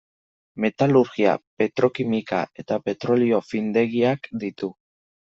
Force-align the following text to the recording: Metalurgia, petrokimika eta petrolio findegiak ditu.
Metalurgia, 0.63 1.33
petrokimika 1.61 2.39
eta 2.63 2.79
petrolio 2.87 3.41
findegiak 3.49 4.31
ditu. 4.45 4.71